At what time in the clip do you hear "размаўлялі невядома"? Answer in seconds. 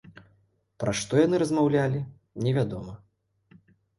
1.43-2.93